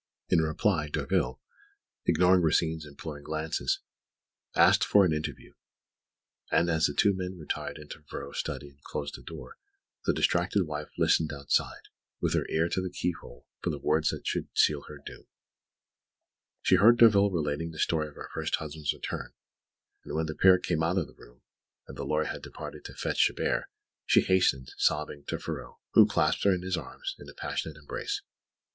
[0.29, 1.39] In reply, Derville,
[2.07, 3.81] ignoring Rosine's imploring glances,
[4.55, 5.53] asked for an interview;
[6.51, 9.57] and as the two men retired into Ferraud's study and closed the door,
[10.05, 14.25] the distracted wife listened outside, with her ear to the keyhole, for the words that
[14.25, 15.27] should seal her doom.
[16.63, 19.33] She heard Derville relating the story of her first husband's return;
[20.03, 21.43] and when the pair came out of the room,
[21.87, 23.65] and the lawyer had departed to fetch Chabert,
[24.07, 28.23] she hastened, sobbing, to Ferraud, who clasped her in his arms in a passionate embrace.